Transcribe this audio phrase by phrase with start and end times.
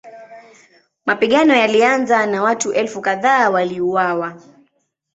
[1.05, 4.41] Mapigano yalianza na watu elfu kadhaa waliuawa.